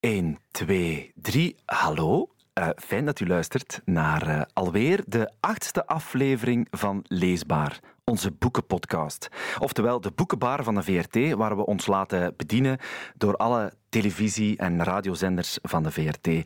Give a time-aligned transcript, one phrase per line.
[0.00, 1.56] 1, 2, 3.
[1.64, 2.28] Hallo.
[2.54, 9.28] Uh, fijn dat u luistert naar uh, alweer de achtste aflevering van Leesbaar, onze boekenpodcast.
[9.58, 12.78] Oftewel de boekenbar van de VRT, waar we ons laten bedienen
[13.16, 16.26] door alle televisie- en radiozenders van de VRT.
[16.26, 16.42] Uh,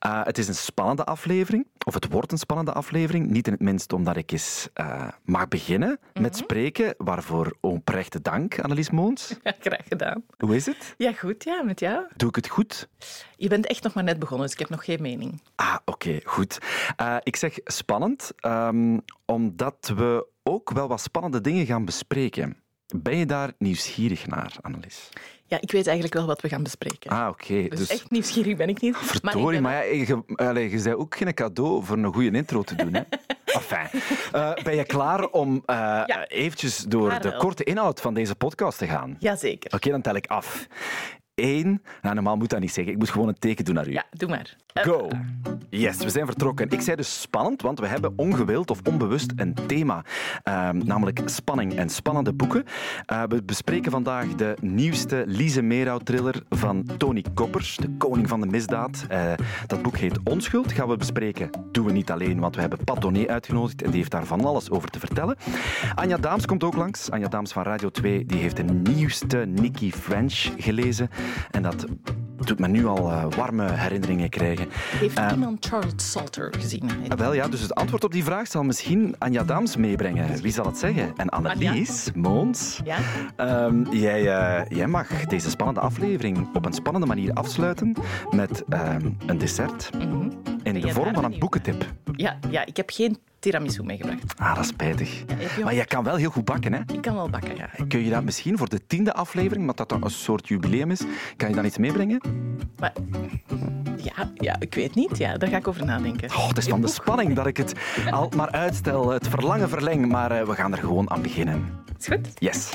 [0.00, 3.30] het is een spannende aflevering, of het wordt een spannende aflevering.
[3.30, 6.22] Niet in het minst omdat ik eens uh, mag beginnen mm -hmm.
[6.22, 9.34] met spreken, waarvoor oprechte dank, Annelies Moons.
[9.42, 10.24] Ja, graag gedaan.
[10.38, 10.94] Hoe is het?
[10.96, 12.04] Ja, goed, ja, met jou.
[12.16, 12.88] Doe ik het goed?
[13.36, 15.42] Je bent echt nog maar net begonnen, dus ik heb nog geen mening.
[15.54, 16.58] Ah, oké, okay, goed.
[17.00, 22.63] Uh, ik zeg spannend, um, omdat we ook wel wat spannende dingen gaan bespreken.
[22.86, 25.08] Ben je daar nieuwsgierig naar, Annelies?
[25.46, 27.10] Ja, ik weet eigenlijk wel wat we gaan bespreken.
[27.10, 27.52] Ah, oké.
[27.52, 27.68] Okay.
[27.68, 28.96] Dus, dus, echt nieuwsgierig ben ik niet.
[28.96, 32.62] Verdorie, maar, maar ja, je, allez, je zei ook geen cadeau voor een goede intro
[32.62, 32.94] te doen.
[32.94, 33.02] Hè?
[33.58, 34.00] enfin,
[34.34, 35.76] uh, ben je klaar om uh,
[36.06, 39.16] ja, eventjes door de korte inhoud van deze podcast te gaan?
[39.18, 39.66] Jazeker.
[39.66, 40.66] Oké, okay, dan tel ik af.
[41.34, 41.82] Eén.
[42.02, 42.92] Nou, normaal moet dat niet zeggen.
[42.92, 43.92] Ik moet gewoon een teken doen naar u.
[43.92, 44.56] Ja, doe maar.
[44.82, 45.08] Go.
[45.68, 46.70] Yes, we zijn vertrokken.
[46.70, 50.04] Ik zei dus spannend, want we hebben ongewild of onbewust een thema.
[50.44, 52.64] Um, namelijk spanning en spannende boeken.
[53.12, 58.46] Uh, we bespreken vandaag de nieuwste Lise Meerhout-thriller van Tony Koppers, de koning van de
[58.46, 59.06] misdaad.
[59.10, 59.32] Uh,
[59.66, 60.72] dat boek heet Onschuld.
[60.72, 61.50] Gaan we bespreken.
[61.72, 64.44] Doen we niet alleen, want we hebben Pat Doné uitgenodigd en die heeft daar van
[64.44, 65.36] alles over te vertellen.
[65.94, 67.10] Anja Daams komt ook langs.
[67.10, 71.08] Anja Daams van Radio 2, die heeft de nieuwste Nicky French gelezen.
[71.50, 71.86] En dat
[72.36, 74.66] doet me nu al uh, warme herinneringen krijgen.
[74.70, 76.84] Heeft uh, iemand Charles Salter gezien?
[76.84, 80.42] Uh, wel ja, dus het antwoord op die vraag zal misschien Anja Daams meebrengen.
[80.42, 81.12] Wie zal het zeggen?
[81.16, 82.98] En Annelies, Moons, ja?
[83.66, 84.22] um, jij,
[84.68, 87.94] jij mag deze spannende aflevering op een spannende manier afsluiten
[88.30, 90.32] met um, een dessert mm -hmm.
[90.62, 91.84] in de vorm van een boekentip.
[92.12, 94.34] Ja, ja, ik heb geen tiramisu meegebracht.
[94.36, 95.24] Ah, dat is spijtig.
[95.56, 96.80] Ja, maar jij kan wel heel goed bakken, hè?
[96.92, 97.68] Ik kan wel bakken, ja.
[97.88, 101.02] Kun je dat misschien voor de tiende aflevering, omdat dat dan een soort jubileum is,
[101.36, 102.20] kan je dan iets meebrengen?
[102.78, 102.92] Maar,
[103.96, 105.18] ja, ja, ik weet niet.
[105.18, 106.30] Ja, daar ga ik over nadenken.
[106.30, 107.72] Oh, het is van de spanning dat ik het
[108.10, 111.64] al maar uitstel, het verlangen verleng, maar uh, we gaan er gewoon aan beginnen.
[111.98, 112.28] Is goed?
[112.34, 112.70] Yes.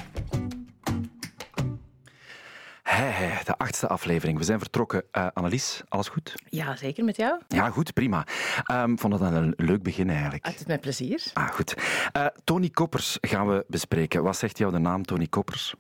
[3.00, 4.38] Hey, hey, de achtste aflevering.
[4.38, 5.04] We zijn vertrokken.
[5.12, 6.34] Uh, Annelies, alles goed?
[6.50, 7.04] Ja, zeker.
[7.04, 7.42] Met jou?
[7.48, 8.26] Ja, goed, prima.
[8.72, 10.46] Um, vond het een leuk begin eigenlijk.
[10.46, 11.24] Het is met plezier.
[11.34, 11.74] Ah, goed.
[12.18, 14.24] Uh, Tony Koppers gaan we bespreken.
[14.24, 15.74] Wat zegt jou de naam Tony Koppers?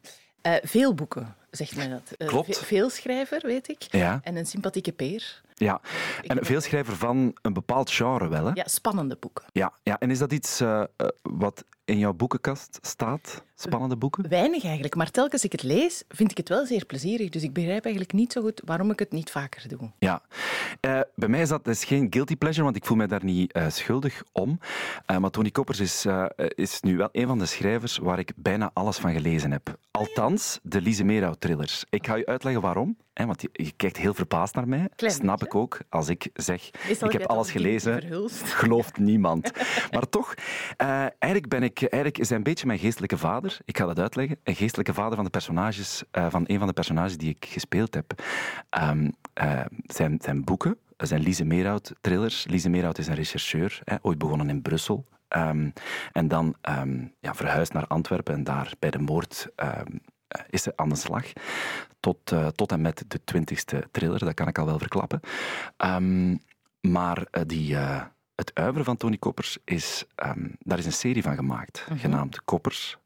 [0.43, 2.27] Uh, veel boeken, zegt men dat.
[2.27, 2.57] Klopt.
[2.57, 3.81] Veel schrijver, weet ik.
[3.89, 4.19] Ja.
[4.23, 5.41] En een sympathieke peer.
[5.55, 5.81] Ja,
[6.27, 8.51] en een veelschrijver van een bepaald genre wel, hè?
[8.53, 9.45] Ja, spannende boeken.
[9.51, 9.99] Ja, ja.
[9.99, 10.83] en is dat iets uh,
[11.21, 13.43] wat in jouw boekenkast staat?
[13.55, 14.29] Spannende boeken?
[14.29, 17.29] Weinig eigenlijk, maar telkens ik het lees, vind ik het wel zeer plezierig.
[17.29, 19.91] Dus ik begrijp eigenlijk niet zo goed waarom ik het niet vaker doe.
[19.99, 20.21] Ja,
[20.81, 23.55] uh, bij mij is dat is geen guilty pleasure, want ik voel mij daar niet
[23.55, 24.59] uh, schuldig om.
[25.11, 26.05] Uh, maar Tony Koppers is,
[26.55, 29.77] is nu wel een van de schrijvers waar ik bijna alles van gelezen heb.
[29.91, 31.85] Althans, de Lise Meerhout-thrillers.
[31.89, 34.89] Ik ga je uitleggen waarom, hè, want je, je, kijkt heel verbaasd naar mij.
[34.95, 35.45] Klein Snap beetje.
[35.45, 38.03] ik ook, als ik zeg, ik heb alles gelezen,
[38.61, 39.51] gelooft niemand.
[39.91, 40.33] maar toch,
[40.77, 43.57] eigenlijk, ben ik, eigenlijk is hij een beetje mijn geestelijke vader.
[43.65, 44.37] Ik ga dat uitleggen.
[44.43, 48.23] Een geestelijke vader van de personages, van een van de personages die ik gespeeld heb.
[48.81, 52.45] Um, uh, zijn, zijn boeken, zijn Lise Meerhout thrillers.
[52.47, 55.05] Lise Meerhout is een rechercheur, hè, ooit begonnen in Brussel.
[55.37, 55.73] Um,
[56.11, 60.01] en dan um, ja, verhuisd naar Antwerpen en daar bij de moord um,
[60.49, 61.25] is ze aan de slag.
[61.99, 65.19] Tot, uh, tot en met de twintigste thriller, dat kan ik al wel verklappen.
[66.81, 68.01] maar uh, die, uh,
[68.35, 70.05] het uiveren van Tony Koppers is,
[70.59, 71.99] daar is een serie van gemaakt, Mhm.
[71.99, 72.97] genaamd Koppers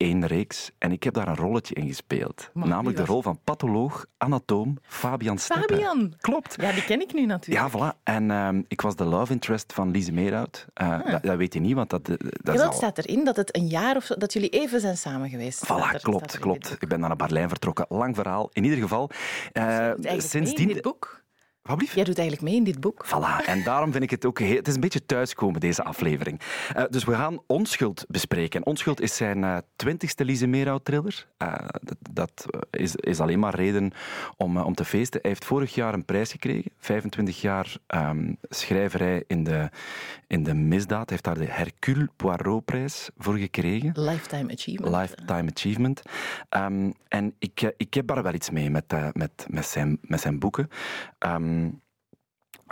[0.00, 0.70] één reeks.
[0.78, 2.50] En ik heb daar een rolletje in gespeeld.
[2.52, 5.76] Maar namelijk de rol van patholoog, anatoom Fabian Steppen.
[5.76, 6.14] Fabian!
[6.20, 6.56] Klopt.
[6.60, 7.72] Ja, die ken ik nu natuurlijk.
[7.72, 8.02] Ja, voilà.
[8.02, 10.66] En uh, ik was de love interest van Lise Meerhout.
[10.82, 11.10] Uh, ah.
[11.10, 12.72] dat, dat, weet je niet, want dat, dat ja, is dat al...
[12.72, 15.66] staat erin, dat het een jaar of zo, dat jullie even zijn samen geweest.
[15.66, 16.76] Voilà, er, klopt, klopt.
[16.80, 17.86] Ik ben naar Berlijn vertrokken.
[17.88, 18.48] Lang verhaal.
[18.52, 19.10] In ieder geval,
[19.52, 20.68] uh, sindsdien...
[20.68, 21.22] dit boek?
[21.62, 23.06] Jij doet eigenlijk mee in dit boek.
[23.06, 24.38] Voilà, en daarom vind ik het ook...
[24.38, 26.40] Heel, het is een beetje thuiskomen, deze aflevering.
[26.76, 28.66] Uh, dus we gaan Onschuld bespreken.
[28.66, 31.26] Onschuld is zijn uh, twintigste Lise Meerhout-thriller.
[31.42, 33.92] Uh, dat, dat is, is, alleen maar reden
[34.36, 35.20] om, om te feesten.
[35.20, 36.70] Hij heeft vorig jaar een prijs gekregen.
[36.78, 39.68] 25 jaar um, schrijverij in de,
[40.26, 41.08] in de misdaad.
[41.10, 43.92] Hij heeft daar de Hercule Poirot-prijs voor gekregen.
[43.94, 44.96] Lifetime Achievement.
[44.96, 46.02] Lifetime Achievement.
[46.56, 50.38] Um, en ik, ik heb daar wel iets mee met, met, met, zijn, met zijn
[50.38, 50.68] boeken.
[51.18, 51.49] Um,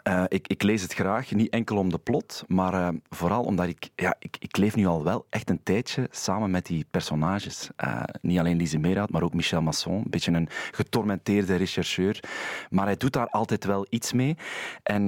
[0.09, 3.67] uh, ik, ik, lees het graag, niet enkel om de plot, maar uh, vooral omdat
[3.67, 7.71] ik, ja, ik, ik leef nu al wel echt een tijdje samen met die personages.
[7.85, 12.25] Uh, niet alleen Lise Meerhout, maar ook Michel Masson, een beetje een getormenteerde rechercheur.
[12.71, 14.37] Maar hij doet daar altijd wel iets mee.
[14.83, 15.07] En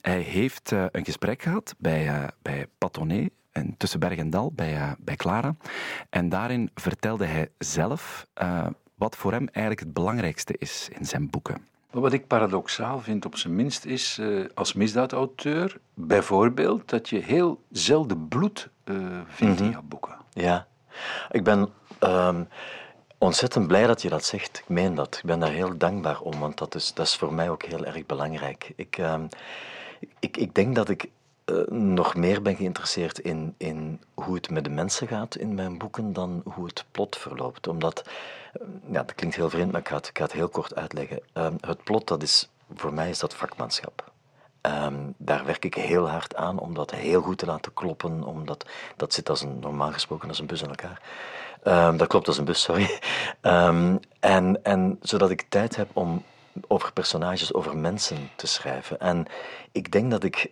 [0.00, 5.16] hij heeft een gesprek gehad bij, bij Patonnet, en tussen Berg en Dal, bij, bij
[5.16, 5.56] Clara.
[6.10, 8.26] En daarin vertelde hij zelf
[8.94, 11.73] wat voor hem eigenlijk het belangrijkste is in zijn boeken.
[12.00, 17.62] Wat ik paradoxaal vind, op zijn minst, is uh, als misdaadauteur bijvoorbeeld dat je heel
[17.70, 18.96] zelden bloed uh,
[19.26, 19.72] vindt in mhm.
[19.72, 20.16] jouw boeken.
[20.30, 20.66] Ja,
[21.30, 21.68] ik ben
[22.00, 22.48] um,
[23.18, 24.58] ontzettend blij dat je dat zegt.
[24.58, 25.16] Ik meen dat.
[25.16, 27.84] Ik ben daar heel dankbaar om, want dat is, dat is voor mij ook heel
[27.84, 28.72] erg belangrijk.
[28.76, 29.28] Ik, um,
[30.18, 31.08] ik, ik denk dat ik
[31.46, 35.78] uh, nog meer ben geïnteresseerd in, in hoe het met de mensen gaat in mijn
[35.78, 37.66] boeken dan hoe het plot verloopt.
[37.66, 38.04] Omdat,
[38.60, 40.74] uh, ja, dat klinkt heel vreemd, maar ik ga het, ik ga het heel kort
[40.74, 41.20] uitleggen.
[41.34, 44.12] Uh, het plot, dat is, voor mij is dat vakmanschap.
[44.66, 48.66] Um, daar werk ik heel hard aan om dat heel goed te laten kloppen, omdat
[48.96, 51.00] dat zit als een, normaal gesproken als een bus in elkaar.
[51.88, 52.98] Um, dat klopt als een bus, sorry.
[54.20, 56.22] En, en zodat ik tijd heb om
[56.68, 59.00] over personages, over mensen te schrijven.
[59.00, 59.26] En
[59.72, 60.50] ik denk dat ik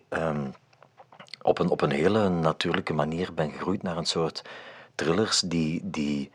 [1.43, 4.41] op een, op een hele natuurlijke manier ben gegroeid naar een soort
[4.95, 6.31] thrillers die, die,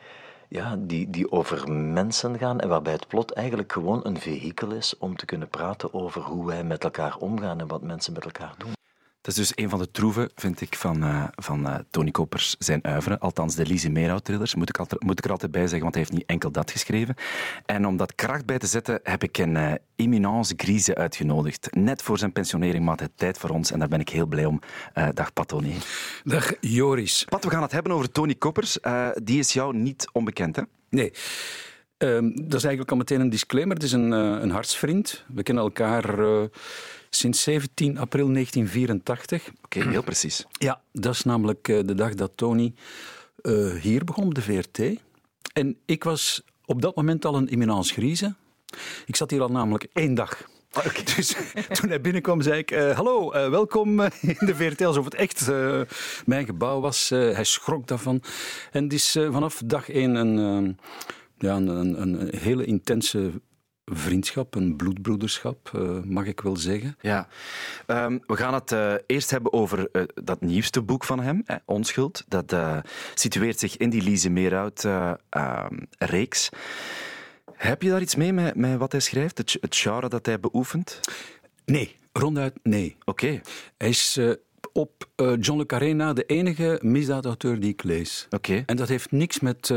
[0.49, 4.99] ja, die, die over mensen gaan en waarbij het plot eigenlijk gewoon een vehikel is
[4.99, 8.55] om te kunnen praten over hoe wij met elkaar omgaan en wat mensen met elkaar
[8.59, 8.73] doen.
[9.29, 12.57] Dat is dus een van de troeven, vind ik, van, uh, van uh, Tony Kopers
[12.59, 13.19] zijn uiveren.
[13.19, 16.03] Althans, de Lise Meerhout-thrillers, moet, ik altijd, moet ik er altijd bij zeggen, want hij
[16.03, 17.15] heeft niet enkel dat geschreven.
[17.67, 21.69] En om dat kracht bij te zetten, heb ik een uh, eminence grise uitgenodigd.
[21.75, 24.45] Net voor zijn pensionering maakt het tijd voor ons en daar ben ik heel blij
[24.45, 24.61] om.
[25.15, 25.75] dag Pat Tony.
[26.25, 27.25] Dag Joris.
[27.25, 28.79] Pat, we gaan het hebben over Tony Koppers.
[29.23, 30.63] die is jou niet onbekend, hè?
[30.89, 31.13] Nee.
[31.99, 33.75] Um, dat is eigenlijk al meteen een disclaimer.
[33.75, 35.25] Het is een, een hartsvriend.
[35.35, 36.21] We kennen elkaar
[37.11, 39.51] sinds 17 april 1984.
[39.65, 40.47] Oké, heel precies.
[40.53, 42.75] Ja, dat is namelijk eh, de dag dat Tony
[43.43, 44.79] uh, hier begon op de VRT.
[45.53, 48.37] En ik was op dat moment al een imminence griezen.
[49.07, 50.49] Ik zat hier al namelijk één dag.
[50.73, 51.05] Ah, okay.
[51.17, 51.35] Dus
[51.73, 54.83] toen hij binnenkwam, zei ik: uh, Hallo, uh, welkom in de VRT.
[54.83, 55.81] Alsof het echt uh,
[56.27, 57.09] mijn gebouw was.
[57.09, 58.23] hij schrok daarvan.
[58.73, 60.79] En het is vanaf dag één een,
[61.39, 63.33] ja, een, een, hele intense
[63.93, 66.97] vriendschap, een bloedbroederschap, uh, mag ik wel zeggen.
[67.01, 67.29] Ja,
[67.87, 72.25] um, we gaan het uh, eerst hebben over uh, dat nieuwste boek van hem, Onschuld.
[72.29, 72.57] Dat
[73.15, 76.49] situeert zich in die Lise Meerhout-reeks.
[76.49, 76.61] Ehm,
[77.53, 80.41] Heb je daar iets mee met, met wat hij schrijft, het, het genre dat hij
[80.41, 81.01] beoefent?
[81.65, 82.97] Nee, ronduit nee.
[83.05, 83.41] Oké.
[83.77, 84.21] Hij is
[84.73, 85.09] op
[85.41, 88.27] John le Carré na de enige misdaadauteur die ik lees.
[88.31, 88.63] Oké.
[88.67, 89.73] En dat heeft niks met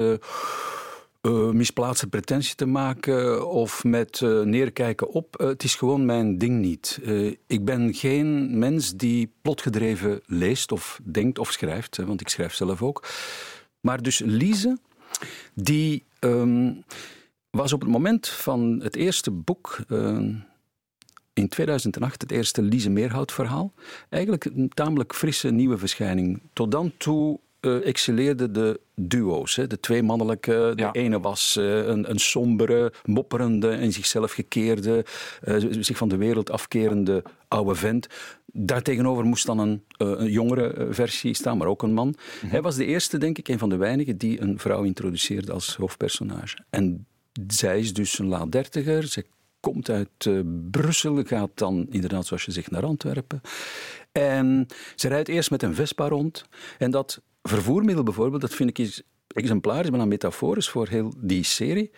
[1.22, 5.42] uh, misplaatste pretentie te maken of met uh, neerkijken op.
[5.42, 7.00] Uh, het is gewoon mijn ding niet.
[7.48, 12.82] ik ben geen mens die plotgedreven leest of denkt of schrijft, want ik schrijf zelf
[12.82, 13.08] ook.
[13.80, 14.78] Maar dus Lise,
[15.54, 16.84] die um,
[17.50, 19.86] was op het moment van het eerste boek
[21.34, 23.74] in 2008 het eerste Lise Meerhout verhaal.
[24.10, 26.42] Eigenlijk een tamelijk frisse nieuwe verschijning.
[26.54, 29.56] Tot dan toe uh, excelleerden de duo's.
[29.56, 29.68] Hè.
[29.68, 30.74] De twee mannelijke.
[30.76, 35.06] De ene was uh, een, een sombere, mopperende, in zichzelf gekeerde,
[35.44, 38.08] uh, zich van de wereld afkerende oude vent.
[38.46, 42.16] Daartegenover moest dan een, een jongere versie staan, maar ook een man.
[42.42, 42.52] Mhm.
[42.52, 45.76] Hij was de eerste, denk ik, een van de weinigen die een vrouw introduceerde als
[45.76, 46.58] hoofdpersonage.
[46.70, 47.06] En
[47.48, 49.08] zij is dus een laat dertiger.
[49.08, 49.26] Ze
[49.60, 50.30] komt uit
[50.72, 53.42] Brussel, gaat dan inderdaad, zoals je zegt, naar Antwerpen.
[54.12, 56.46] En ze rijdt eerst met een Vespa rond.
[56.78, 61.44] En dat vervoermiddel bijvoorbeeld, dat vind ik is exemplarisch, maar een metaforisch voor heel die
[61.44, 61.92] serie.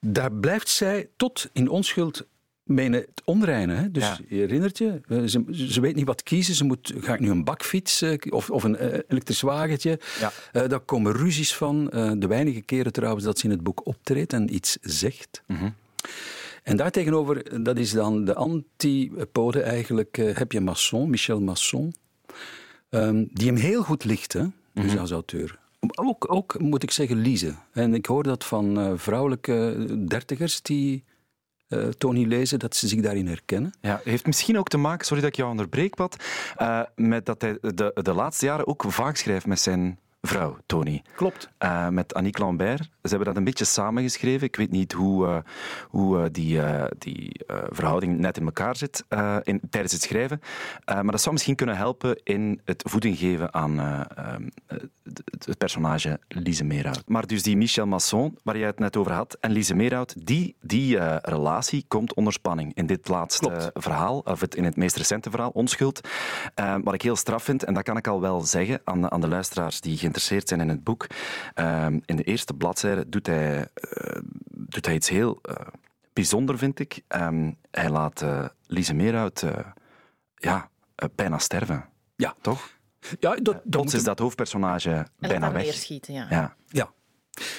[0.00, 2.26] Daar blijft zij tot in onschuld
[2.64, 3.74] mee het onreine.
[3.74, 3.90] Hè?
[3.90, 6.54] Dus je herinnert je, eh, ze, ze, weet niet wat kiezen.
[6.54, 10.00] Ze moet, ga ik nu een bakfiets uh, of, of een uh, elektrisch wagentje?
[10.20, 10.32] Ja.
[10.52, 11.84] Uh, daar komen ruzies van.
[12.18, 15.42] de weinige keren trouwens dat ze in het boek optreedt en iets zegt.
[15.46, 15.74] Mm -hmm.
[16.62, 21.94] En daartegenover, dat is dan de antipode eigenlijk, heb je Masson, Michel Masson,
[22.90, 24.32] um, die hem heel goed ligt.
[24.32, 24.46] Hè?
[24.82, 25.58] Dus als auteur.
[25.94, 27.54] Ook, ook, moet ik zeggen, Lise.
[27.72, 31.04] En ik hoor dat van uh, vrouwelijke dertigers die
[31.68, 33.72] uh, Tony lezen, dat ze zich daarin herkennen.
[33.80, 36.24] Ja, heeft misschien ook te maken, sorry dat ik jou onderbreek, Pat,
[36.58, 41.02] uh, met dat hij de, de laatste jaren ook vaak schrijft met zijn vrouw, Tony.
[41.14, 41.50] Klopt.
[41.58, 42.82] Uh, met Annick Lambert.
[42.82, 44.46] Ze hebben dat een beetje samengeschreven.
[44.46, 45.38] Ik weet niet hoe, uh,
[45.88, 46.60] hoe uh, die,
[46.98, 49.04] die verhouding net in elkaar zit
[49.42, 50.40] in, tijdens het schrijven.
[50.84, 53.78] maar dat zou misschien kunnen helpen in het voeding geven aan
[55.44, 57.02] het personage Lise Meerhout.
[57.06, 60.56] Maar dus die Michel Masson, waar jij het net over had, en Lise Meerhout, die,
[60.60, 63.70] die relatie komt onder spanning in dit laatste Klopt.
[63.74, 66.08] verhaal, of het, in het meest recente verhaal, Onschuld.
[66.82, 69.28] wat ik heel straf vind, en dat kan ik al wel zeggen aan, aan de
[69.28, 71.06] luisteraars die geïnteresseerd zijn in het boek.
[71.54, 75.54] Ehm, in de eerste bladzijde doet hij, uh, doet hij iets heel uh,
[76.12, 77.02] bijzonder, vind ik.
[77.08, 79.44] Um, hij laat uh, Lise Meerhout
[80.34, 80.70] ja,
[81.14, 81.88] bijna sterven.
[82.16, 82.34] Ja.
[82.40, 82.78] Toch?
[83.20, 85.62] Ja, dat, dat is dat hoofdpersonage en bijna weg.
[85.62, 86.26] Neerschieten, ja.
[86.30, 86.56] ja.
[86.68, 86.92] Ja.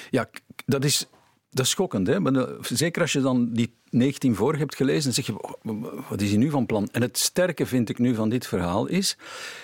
[0.09, 0.29] Ja,
[0.65, 1.07] dat is,
[1.49, 2.07] dat is schokkend.
[2.07, 2.19] Hè?
[2.19, 6.21] Maar, zeker als je dan die 19 voor hebt gelezen, dan zeg je, oh, wat
[6.21, 6.89] is hij nu van plan?
[6.91, 9.17] En het sterke vind ik nu van dit verhaal is,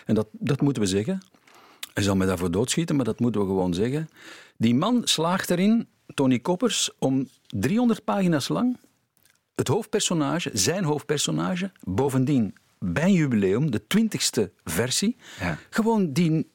[0.06, 1.22] en dat, dat moeten we zeggen,
[1.98, 4.10] hij zal me daarvoor doodschieten, maar dat moeten we gewoon zeggen.
[4.58, 8.78] Die man slaagt erin, Tony Koppers, om 300 pagina's lang
[9.56, 15.58] het hoofdpersonage, zijn hoofdpersonage, bovendien bij een jubileum, de twintigste versie, Ja.
[15.70, 16.50] gewoon die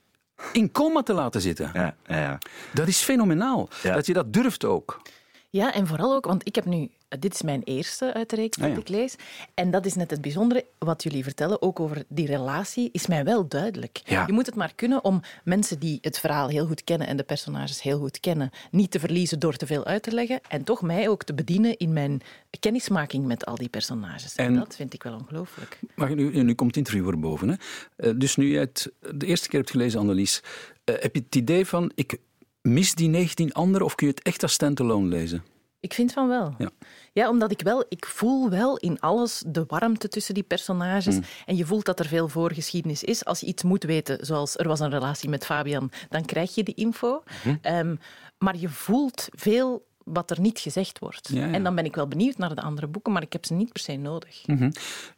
[0.52, 1.70] in coma te laten zitten.
[1.75, 2.38] Ja, ja, ja.
[2.75, 3.68] Dat is fenomenaal.
[3.82, 3.94] Ja.
[3.94, 5.02] Dat je dat durft ook.
[5.50, 6.90] Ja, en vooral ook, want ik heb nu...
[7.19, 8.78] Dit is mijn eerste uit de reeks Ah, dat ja.
[8.81, 9.14] ik lees.
[9.54, 10.64] En dat is net het bijzondere.
[10.78, 14.00] Wat jullie vertellen, ook over die relatie, is mij wel duidelijk.
[14.04, 14.26] Ja.
[14.26, 17.23] Je moet het maar kunnen om mensen die het verhaal heel goed kennen en de
[17.23, 20.40] personages heel goed kennen, niet te verliezen door te veel uit te leggen.
[20.49, 22.21] En toch mij ook te bedienen in mijn
[22.61, 24.35] kennismaking met al die personages.
[24.35, 25.78] En, En- dat vind ik wel ongelooflijk.
[25.95, 27.49] Maar nu, nu komt het interview erboven.
[27.49, 27.54] Hè.
[27.97, 30.42] Eh, Dus nu je het de eerste keer hebt gelezen, Annelies,
[30.85, 32.16] eh, heb je het idee van, ik
[32.62, 35.42] mis die 19 anderen, of kun je het echt als standalone lezen?
[35.83, 36.55] Ik vind van wel.
[36.59, 36.71] Ja.
[37.12, 41.15] Ja, omdat ik wel, ik voel wel in alles de warmte tussen die personages.
[41.15, 41.23] Mm.
[41.47, 43.25] En je voelt dat er veel voorgeschiedenis is.
[43.25, 46.62] Als je iets moet weten, zoals er was een relatie met Fabian, dan krijg je
[46.62, 47.23] die info.
[47.45, 47.57] Mhm.
[47.62, 47.97] Ehm,
[48.39, 51.29] maar je voelt veel wat er niet gezegd wordt.
[51.33, 51.53] Ja, ja.
[51.53, 53.73] En dan ben ik wel benieuwd naar de andere boeken, maar ik heb ze niet
[53.73, 54.43] per se nodig.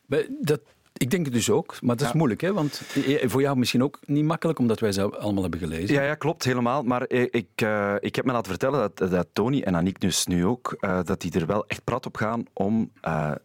[0.07, 0.61] Bij- Dat,
[0.97, 2.53] ik denk het dus ook, maar dat is moeilijk, hè?
[2.53, 2.83] want
[3.23, 5.95] voor jou misschien ook niet makkelijk, omdat wij ze allemaal hebben gelezen.
[5.95, 6.83] Ja, ja, klopt, helemaal.
[6.83, 10.27] Maar eh, ik, eh, ik heb me laten vertellen dat, dat Tony en Aniek dus
[10.27, 12.93] nu ook, eh, dat die er wel echt prat op gaan om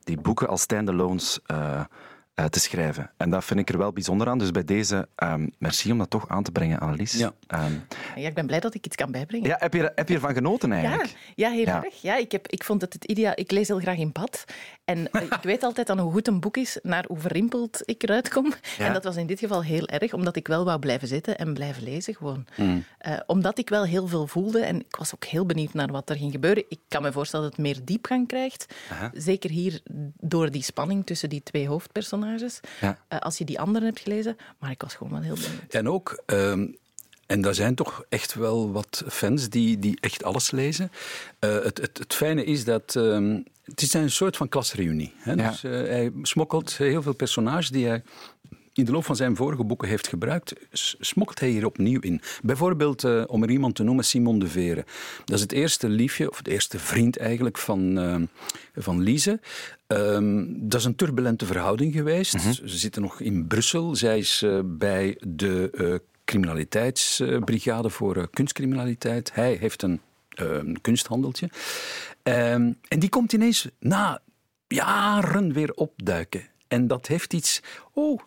[0.04, 1.40] die boeken als standalones
[2.40, 3.12] eh, te schrijven.
[3.18, 4.38] En dat vind ik er wel bijzonder aan.
[4.38, 7.14] Dus bij deze, ehm, merci om dat toch aan te brengen, Annelies.
[7.14, 7.34] Ja.
[7.48, 7.72] Ehm,
[8.16, 9.48] Ja, ik ben blij dat ik iets kan bijbrengen.
[9.48, 11.16] ja, heb, je, heb je ervan genoten eigenlijk?
[11.36, 11.84] ja, heel Ja.
[11.84, 12.02] erg.
[12.02, 13.32] Ja, ik, heb, ik vond het het ideaal.
[13.36, 14.46] Ik lees heel graag in bad.
[14.86, 18.04] En eh, ik weet altijd dan hoe goed een boek is, naar hoe verrimpeld ik
[18.04, 18.54] eruit kom.
[18.78, 18.86] Ja.
[18.86, 21.54] En dat was in dit geval heel erg, omdat ik wel wou blijven zitten en
[21.54, 22.46] blijven lezen gewoon.
[22.56, 22.84] Hmm.
[22.98, 26.10] Eh, omdat ik wel heel veel voelde en ik was ook heel benieuwd naar wat
[26.10, 26.64] er ging gebeuren.
[26.70, 28.66] Ik kan me voorstellen dat het meer diepgang krijgt.
[29.14, 29.82] Zeker hier
[30.20, 32.28] door die spanning tussen die twee hoofdpersonages.
[32.82, 32.98] Ja.
[33.08, 34.38] Eh, als je die anderen hebt gelezen.
[34.60, 35.74] Maar ik was gewoon wel heel benieuwd.
[35.74, 36.68] En ook, ehm,
[37.26, 40.92] en daar zijn toch echt wel wat fans die, die echt alles lezen.
[41.40, 42.96] Eh, het, het, het fijne is dat.
[42.96, 45.14] ehm, het is een soort van klasreunie.
[45.18, 45.34] Hè?
[45.34, 45.50] Ja.
[45.50, 48.04] Dus, eh, hij smokkelt heel veel personages die hij
[48.80, 52.22] in de loop van zijn vorige boeken heeft gebruikt, s- smokkelt hij hier opnieuw in.
[52.44, 54.86] Bijvoorbeeld, eh, om er iemand te noemen, Simon de Vere.
[55.26, 58.26] Dat is het eerste liefje, of het eerste vriend eigenlijk, van, ehm,
[58.76, 59.40] van Lise.
[59.88, 62.42] Ehm, dat is een turbulente verhouding geweest.
[62.42, 63.96] Ze zitten nog in Brussel.
[63.96, 69.32] Zij is eh, bij de criminaliteitsbrigade voor kunstcriminaliteit.
[69.34, 70.02] Hij heeft een
[70.82, 71.50] kunsthandeltje.
[72.24, 74.22] Ehm, en die komt ineens na
[74.68, 76.42] jaren weer opduiken.
[76.68, 77.62] En dat heeft iets...
[77.94, 78.20] Oh,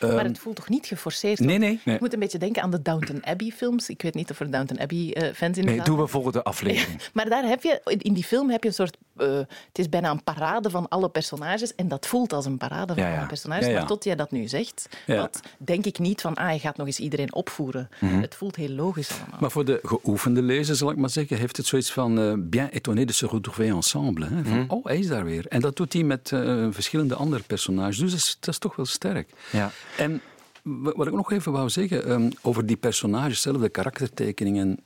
[0.00, 1.38] maar het voelt toch niet geforceerd?
[1.38, 1.80] nee, nee.
[1.84, 1.94] Nee.
[1.94, 3.88] Ik moet een beetje denken aan de Downton Abbey films.
[3.88, 6.42] Ik weet niet of er Downton Abbey eh, fans in de Nee, doen we volgende
[6.42, 7.00] aflevering.
[7.14, 10.10] Maar daar heb je, in die film heb je een soort, eh, het is bijna
[10.10, 11.74] een parade van alle personages.
[11.74, 13.18] En dat voelt als een parade van Ja, ja.
[13.18, 13.64] alle personages.
[13.66, 13.78] Ja, ja.
[13.78, 15.16] Maar tot jij dat nu zegt, Ja.
[15.16, 17.88] dat denk ik niet van, ah, je gaat nog eens iedereen opvoeren.
[18.00, 18.20] Mhm.
[18.20, 19.40] Het voelt heel logisch allemaal.
[19.40, 22.70] Maar voor de geoefende lezer, zal ik maar zeggen, heeft het zoiets van eh, bien
[22.72, 24.26] étonné de se retrouver ensemble.
[24.26, 24.44] Hè?
[24.44, 25.46] Van, Oh, hij is daar weer.
[25.48, 27.98] En dat doet hij met eh, verschillende andere personages.
[27.98, 29.30] Dus dat is, dat is toch wel sterk.
[29.52, 29.70] Ja.
[29.96, 30.20] En
[30.62, 34.78] wa- wat ik nog even wou zeggen ehm, over die personages zelf, de karaktertekeningen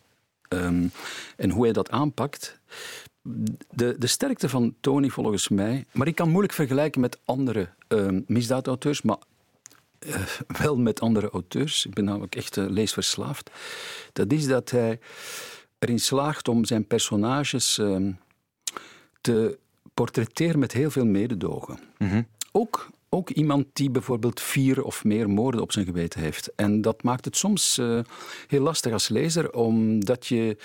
[0.49, 0.87] ehm,
[1.37, 2.59] en hoe hij dat aanpakt.
[3.71, 7.69] De, de sterkte van Tony volgens mij, maar ik kan moeilijk vergelijken met andere
[8.27, 9.19] misdaadauteurs, maar
[9.99, 10.23] eh,
[10.61, 11.87] wel met andere auteurs.
[11.87, 13.51] Ik ben namelijk echt eh, leesverslaafd.
[14.13, 14.99] Dat is dat hij
[15.79, 18.13] erin slaagt om zijn personages ehm,
[19.21, 19.59] te
[19.95, 21.79] portretteren met heel veel mededogen.
[22.53, 26.53] Ook, ook iemand die bijvoorbeeld vier of meer moorden op zijn geweten heeft.
[26.55, 27.99] En dat maakt het soms eh,
[28.47, 30.57] heel lastig als lezer, omdat je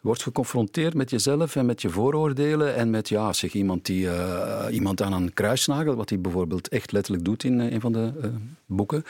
[0.00, 2.74] wordt geconfronteerd met jezelf en met je vooroordelen.
[2.74, 6.92] En met ja, zeg, iemand, die, eh, iemand aan een kruisnagel, wat hij bijvoorbeeld echt
[6.92, 8.32] letterlijk doet in eh, een van de
[8.66, 9.04] boeken,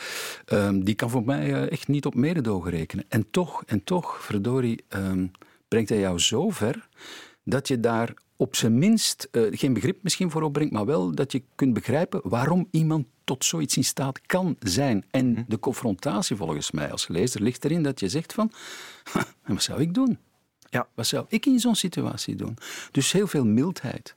[0.44, 3.04] ehm, die kan voor mij echt niet op mededogen rekenen.
[3.08, 5.26] En toch, en toch, verdorie, ehm,
[5.68, 6.88] brengt hij jou zo ver
[7.44, 11.32] dat je daar op zijn minst eh, geen begrip misschien voor opbrengt, maar wel dat
[11.32, 15.04] je kunt begrijpen waarom iemand tot zoiets in staat kan zijn.
[15.10, 18.52] En de confrontatie volgens mij als lezer ligt erin dat je zegt van,
[19.42, 20.18] en wat zou ik doen?
[20.70, 20.88] Ja.
[20.94, 22.56] Wat zou ik in zo'n situatie doen?
[22.90, 24.14] Dus heel veel mildheid.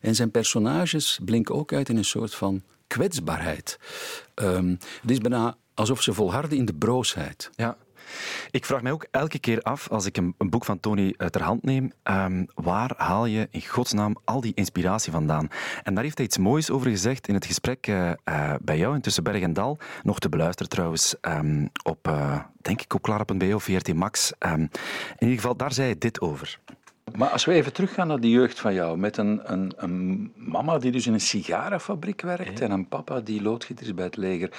[0.00, 3.78] En zijn personages blinken ook uit in een soort van kwetsbaarheid.
[4.34, 4.68] Ehm,
[5.00, 7.50] het is bijna alsof ze volharden in de broosheid.
[7.54, 7.76] Ja.
[8.50, 11.32] Ik vraag mij ook elke keer af, als ik een, een boek van Tony uit
[11.32, 15.48] ter hand neem, ehm, waar haal je in godsnaam al die inspiratie vandaan?
[15.82, 18.94] En daar heeft hij iets moois over gezegd in het gesprek eh, eh, bij jou
[18.94, 19.78] in Tussen Berg en Dal.
[20.02, 24.32] Nog te beluisteren trouwens ehm, op, eh, denk ik, op Clara.be of VRT Max.
[24.38, 24.70] Ehm, in
[25.18, 26.58] ieder geval, daar zei hij dit over.
[27.16, 30.78] Maar als we even teruggaan naar de jeugd van jou, met een, een, een mama
[30.78, 34.50] die dus in een sigarenfabriek werkt en een papa die loodgieter is bij het leger.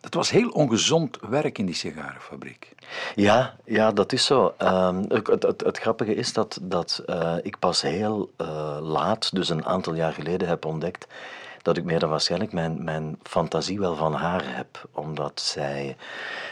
[0.00, 2.74] Dat was heel ongezond werk in die sigarenfabriek.
[3.14, 4.54] Ja, ja dat is zo.
[4.58, 9.48] Ehm, het, het, het, grappige is dat, dat uh, ik pas heel uh, laat, dus
[9.48, 11.06] een aantal jaar geleden, heb ontdekt
[11.62, 14.88] dat ik meer dan waarschijnlijk mijn, mijn fantasie wel van haar heb.
[14.92, 15.96] Omdat zij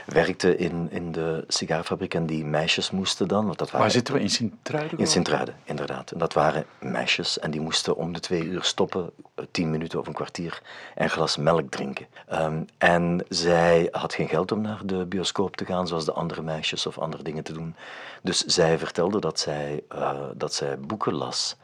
[0.07, 3.47] werkte in, in de sigaarfabriek en die meisjes moesten dan...
[3.47, 4.21] Want dat waren, Waar zitten we?
[4.21, 4.99] In Sint-Truiden?
[4.99, 6.11] In Sint-Truiden, inderdaad.
[6.11, 9.99] En dat waren meisjes en die moesten om de twee uur stoppen, eh, tien minuten
[9.99, 10.63] of een kwartier,
[10.95, 12.07] en een glas melk drinken.
[12.33, 16.43] Um, en zij had geen geld om naar de bioscoop te gaan, zoals de andere
[16.43, 17.75] meisjes, of andere dingen te doen.
[18.23, 21.57] Dus zij vertelde dat zij, uh, dat zij boeken las.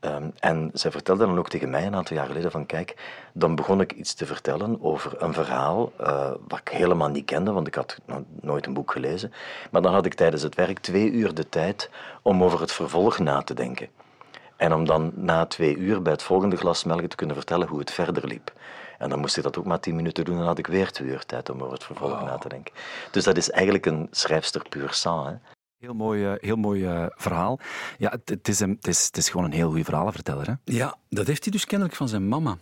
[0.00, 2.94] Um, en zij vertelde dan ook tegen mij een aantal jaar geleden van kijk,
[3.32, 7.52] dan begon ik iets te vertellen over een verhaal uh, wat ik helemaal niet kende,
[7.52, 7.98] want ik had
[8.40, 9.32] nooit een boek gelezen.
[9.70, 11.90] Maar dan had ik tijdens het werk twee uur de tijd
[12.22, 13.88] om over het vervolg na te denken.
[14.56, 17.78] En om dan na twee uur bij het volgende glas melk te kunnen vertellen hoe
[17.78, 18.52] het verder liep.
[18.98, 20.90] En dan moest ik dat ook maar tien minuten doen en dan had ik weer
[20.90, 22.28] twee uur tijd om over het vervolg wow.
[22.28, 22.74] na te denken.
[23.10, 25.26] Dus dat is eigenlijk een schrijfster puur sang.
[25.26, 25.34] Hè?
[25.80, 27.60] Heel mooi, eh, heel mooi uh, verhaal.
[27.98, 30.46] Ja, het, is een, het, is, het is gewoon een heel goede verhalenverteller.
[30.46, 30.52] Hè?
[30.64, 32.58] Ja, dat heeft hij dus kennelijk van zijn mama.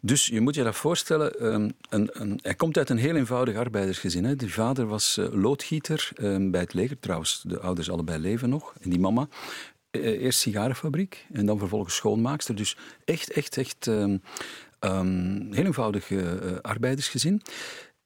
[0.00, 1.46] Dus je moet je dat voorstellen.
[1.46, 4.24] Um, een, een, hij komt uit een heel eenvoudig arbeidersgezin.
[4.24, 4.36] Hè.
[4.36, 6.98] Die vader was uh, loodgieter um, bij het leger.
[6.98, 8.74] Trouwens, de ouders allebei leven nog.
[8.80, 9.28] En die mama,
[9.90, 12.54] eerst sigarenfabriek en dan vervolgens schoonmaakster.
[12.54, 14.20] Dus echt, echt, echt um,
[15.50, 16.10] heel eenvoudig
[16.62, 17.42] arbeidersgezin.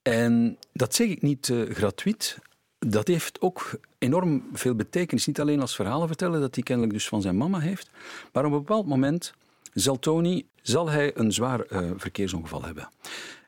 [0.02, 2.38] En dat zeg ik niet gratuit
[2.86, 5.26] dat heeft ook enorm veel betekenis.
[5.26, 7.90] Niet alleen als verhalen vertellen, dat hij kennelijk dus van zijn mama heeft,
[8.32, 9.34] maar op een bepaald moment
[9.72, 12.88] zal Tony zal hij een zwaar uh, verkeersongeval hebben.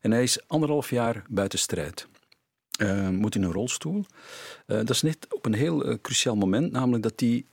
[0.00, 2.06] En hij is anderhalf jaar buiten strijd.
[2.80, 4.04] Uh, moet in een rolstoel.
[4.66, 7.44] Uh, dat is net op een heel cruciaal moment, namelijk dat hij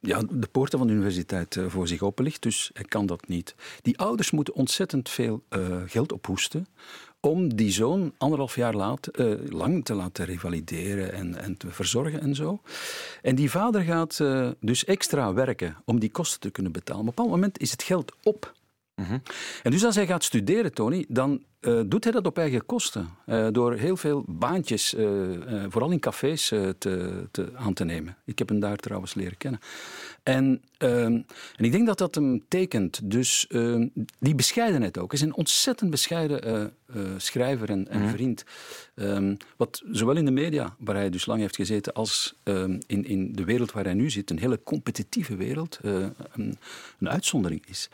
[0.00, 3.54] ja, de poorten van de universiteit voor zich open ligt, dus hij kan dat niet.
[3.82, 5.42] Die ouders moeten ontzettend veel
[5.86, 6.66] geld ophoesten
[7.26, 12.20] om die zoon anderhalf jaar laat, uh, lang te laten revalideren en, en te verzorgen
[12.20, 12.60] en zo.
[13.22, 17.04] En die vader gaat uh, dus extra werken om die kosten te kunnen betalen.
[17.04, 18.54] Maar op een bepaald moment is het geld op.
[18.94, 19.22] Mm -hmm.
[19.62, 23.08] En dus als hij gaat studeren, Tony, dan uh, doet hij dat op eigen kosten.
[23.26, 25.08] Uh, door heel veel baantjes, uh,
[25.68, 28.16] vooral in cafés, te, te, aan te nemen.
[28.24, 29.60] Ik heb hem daar trouwens leren kennen.
[30.22, 31.20] En, ehm,
[31.56, 33.10] en ik denk dat dat hem tekent.
[33.10, 35.10] Dus ehm, die bescheidenheid ook.
[35.12, 36.72] Hij is een ontzettend bescheiden
[37.16, 38.12] schrijver en, en mm -hmm.
[38.12, 38.44] vriend.
[38.94, 42.34] Um, wat zowel in de media, waar hij dus lang heeft gezeten, als
[42.86, 46.58] in, in de wereld waar hij nu zit, een hele competitieve wereld, een,
[46.98, 47.88] een uitzondering is.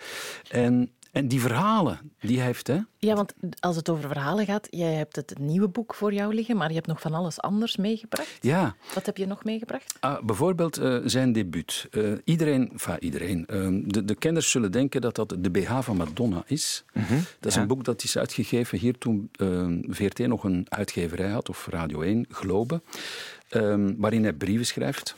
[0.48, 2.66] En en die verhalen die hij heeft.
[2.66, 2.78] Hè?
[2.98, 6.56] Ja, want als het over verhalen gaat, jij hebt het nieuwe boek voor jou liggen,
[6.56, 8.38] maar je hebt nog van alles anders meegebracht.
[8.40, 8.76] Ja.
[8.94, 9.94] Wat heb je nog meegebracht?
[10.00, 11.88] Ah, bijvoorbeeld uh, zijn debuut.
[11.90, 15.96] Uh, iedereen, enfin iedereen, uh, de, de kenners zullen denken dat dat de BH van
[15.96, 16.84] Madonna is.
[16.92, 17.24] -hmm.
[17.40, 17.60] Dat is ja.
[17.60, 19.30] een boek dat is uitgegeven hier toen
[19.88, 22.80] VRT nog een uitgeverij had, of Radio 1, Globe,
[23.96, 25.16] waarin hij brieven schrijft.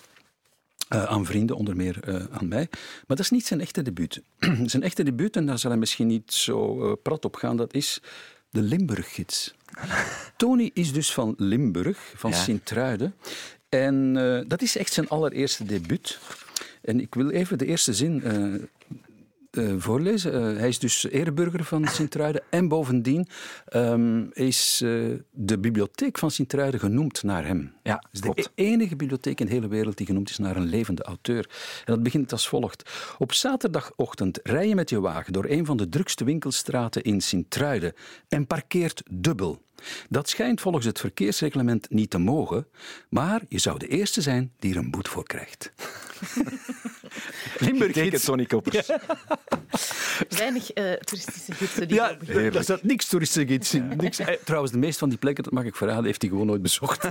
[0.94, 2.66] Uh, aan vrienden, onder meer uh, aan mij.
[2.70, 4.22] Maar dat is niet zijn echte debuut.
[4.64, 7.74] zijn echte debuut, en daar zal hij misschien niet zo uh, prat op gaan, dat
[7.74, 8.02] is
[8.50, 9.54] de Limburggids.
[10.36, 12.36] Tony is dus van Limburg, van ja.
[12.36, 13.14] Sint-Truiden.
[13.68, 14.14] En
[14.48, 16.18] dat is echt zijn allereerste debuut.
[16.82, 18.22] En ik wil even de eerste zin
[19.50, 20.34] uh, voorlezen.
[20.34, 22.42] Uh, hij is dus ereburger van Sint-Truiden.
[22.50, 23.26] En bovendien
[23.74, 27.72] um, is uh, de bibliotheek van Sint-Truiden genoemd naar hem.
[27.82, 30.66] Ja, het is de enige bibliotheek in de hele wereld die genoemd is naar een
[30.66, 31.48] levende auteur.
[31.84, 32.90] En dat begint als volgt.
[33.18, 37.92] Op zaterdagochtend rij je met je wagen door een van de drukste winkelstraten in Sint-Truiden
[38.28, 39.62] en parkeert dubbel.
[40.08, 42.66] Dat schijnt volgens het verkeersreglement niet te mogen,
[43.08, 45.72] maar je zou de eerste zijn die er een boet voor krijgt.
[47.58, 48.86] Limburg heet Tony Koppers.
[48.86, 49.00] Ja.
[50.38, 52.16] Weinig uh, toeristische gidsen die Ja,
[52.50, 53.96] daar staat niks toeristische gids in.
[53.96, 54.20] Niks.
[54.44, 57.08] Trouwens, de meeste van die plekken, dat mag ik verraden, heeft hij gewoon nooit bezocht.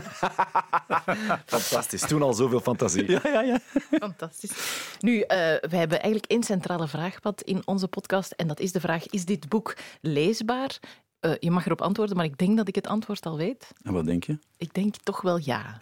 [1.46, 2.02] Fantastisch.
[2.02, 3.12] Toen al zoveel fantasie.
[3.12, 3.60] Ja, ja, ja.
[3.92, 4.52] Fantastisch.
[5.00, 8.32] Nu, uh, wij hebben eigenlijk één centrale vraagpad in onze podcast.
[8.32, 10.80] En dat is de vraag, is dit boek leesbaar?
[11.22, 13.68] Uh, je mag erop antwoorden, maar ik denk dat ik het antwoord al weet.
[13.82, 14.38] En wat denk je?
[14.58, 15.78] Ik denk toch wel ja.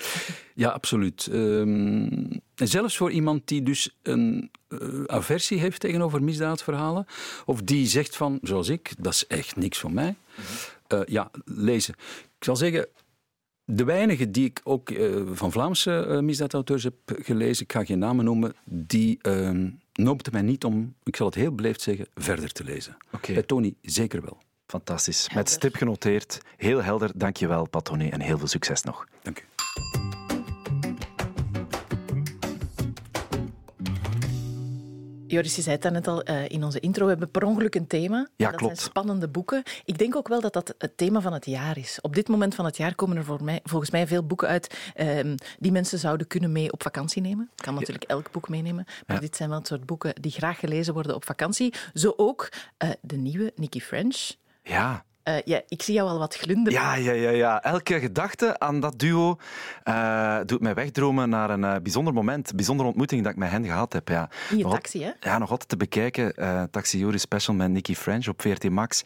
[0.53, 1.27] Ja, absoluut.
[1.31, 7.05] Um, en zelfs voor iemand die dus een uh, aversie heeft tegenover misdaadverhalen,
[7.45, 10.15] of die zegt van, zoals ik, dat is echt niks voor mij.
[10.93, 11.93] Uh, ja, lezen.
[12.37, 12.87] Ik zal zeggen,
[13.63, 14.91] de weinige die ik ook
[15.33, 20.63] van Vlaamse misdaadauteurs heb gelezen, ik ga geen namen noemen, die ehm, noopten mij niet
[20.63, 22.97] om, ik zal het heel beleefd zeggen, verder te lezen.
[23.11, 23.33] Okay.
[23.33, 24.37] Bij Tony zeker wel.
[24.67, 25.19] Fantastisch.
[25.19, 25.37] Helder.
[25.37, 26.39] Met stip genoteerd.
[26.57, 27.11] Heel helder.
[27.15, 28.09] Dankjewel, Patone.
[28.09, 29.07] En heel veel succes nog.
[29.21, 29.43] Dank u.
[35.27, 37.87] Joris, je zei het net al uh, in onze intro, we hebben per ongeluk een
[37.87, 38.27] thema.
[38.35, 38.77] Ja, dat klopt.
[38.77, 39.63] zijn spannende boeken.
[39.85, 41.99] Ik denk ook wel dat dat het thema van het jaar is.
[42.01, 44.93] Op dit moment van het jaar komen er voor mij, volgens mij veel boeken uit
[44.99, 47.49] um, die mensen zouden kunnen mee op vakantie nemen.
[47.55, 49.21] Ik kan natuurlijk elk boek meenemen, maar ja.
[49.21, 51.73] dit zijn wel het soort boeken die graag gelezen worden op vakantie.
[51.93, 52.49] Zo ook
[52.83, 54.35] uh, de nieuwe Nicky French.
[54.67, 55.06] Ja.
[55.27, 56.79] Uh, ja, ik zie jou al wat glunderen.
[56.79, 57.63] Ja, ja, ja, ja.
[57.63, 59.37] Elke gedachte aan dat duo
[59.85, 63.65] uh, doet mij wegdromen naar een uh, bijzonder moment, bijzondere ontmoeting dat ik met hen
[63.65, 64.07] gehad heb.
[64.07, 64.29] Ja.
[64.49, 65.11] In je nog taxi, hè?
[65.19, 66.33] Ja, nog altijd te bekijken.
[66.71, 69.03] Taxi Jury Special met Nicky French op VRT Max.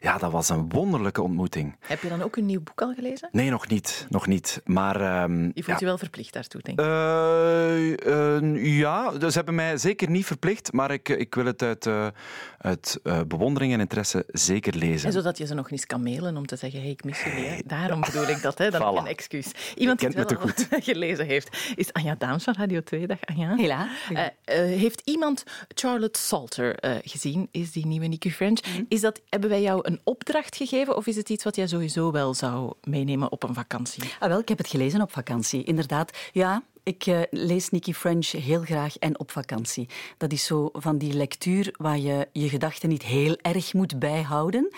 [0.00, 1.76] Ja, dat was een wonderlijke ontmoeting.
[1.80, 3.28] Heb je dan ook een nieuw boek al gelezen?
[3.32, 4.06] Nee, nog niet.
[4.08, 4.60] Nog niet.
[4.64, 5.22] Maar...
[5.22, 5.76] Um, je voelt ja.
[5.78, 6.86] je wel verplicht daartoe, denk ik.
[8.64, 11.88] ja, ze hebben mij zeker niet verplicht, maar ik, ik wil het uit,
[12.58, 15.06] uit bewondering en interesse zeker lezen.
[15.06, 17.44] En zodat je ze nog eens kan mailen om te zeggen, hey, ik mis jullie.
[17.44, 17.60] Hè.
[17.64, 18.70] Daarom bedoel ik dat, hè.
[18.70, 18.94] dat voilà.
[18.94, 19.52] is een excuus.
[19.74, 20.68] Iemand die het wel goed.
[20.90, 23.06] gelezen heeft, is Anja Daams van Radio 2.
[23.06, 23.56] Dag Anja.
[23.56, 23.88] Hela.
[24.10, 24.28] Uh, uh,
[24.78, 25.44] heeft iemand
[25.74, 28.60] Charlotte Salter uh, gezien, is die nieuwe Nicky French.
[28.76, 28.86] Mm.
[28.88, 32.10] Is dat, hebben wij jou een opdracht gegeven of is het iets wat jij sowieso
[32.12, 34.02] wel zou meenemen op een vakantie?
[34.18, 35.64] Ah, wel, ik heb het gelezen op vakantie.
[35.64, 39.88] Inderdaad, ja, ik uh, lees Nicky French heel graag en op vakantie.
[40.16, 44.70] Dat is zo van die lectuur waar je je gedachten niet heel erg moet bijhouden.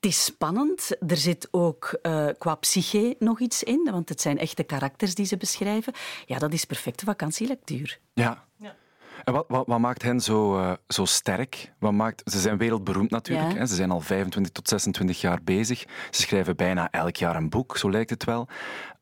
[0.00, 0.90] Het is spannend.
[1.06, 5.26] Er zit ook uh, qua psyche nog iets in, want het zijn echte karakters die
[5.26, 5.92] ze beschrijven.
[6.26, 7.98] Ja, dat is perfecte vakantielectuur.
[8.14, 8.44] Ja.
[8.56, 8.74] ja.
[9.24, 11.72] En wat, wat, wat, maakt hen zo, uh, zo sterk?
[11.78, 13.52] Wat maakt, ze zijn wereldberoemd natuurlijk.
[13.52, 13.58] Ja.
[13.58, 13.66] Hè?
[13.66, 15.84] Ze zijn al 25 tot 26 jaar bezig.
[16.10, 18.48] Ze schrijven bijna elk jaar een boek, zo lijkt het wel.